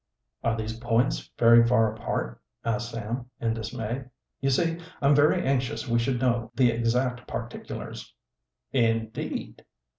"Are 0.43 0.57
these 0.57 0.79
points 0.79 1.29
very 1.37 1.63
far 1.67 1.93
apart?" 1.93 2.41
asked 2.65 2.89
Sam, 2.89 3.29
in 3.39 3.53
dismay. 3.53 4.05
"You 4.39 4.49
see, 4.49 4.79
I'm 4.99 5.13
very 5.13 5.45
anxious 5.45 5.87
we 5.87 5.99
should 5.99 6.19
know 6.19 6.51
the 6.55 6.71
exact 6.71 7.27
particulars." 7.27 8.11
"Indeed!" 8.71 9.63